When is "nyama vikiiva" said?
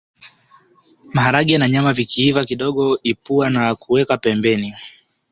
1.69-2.45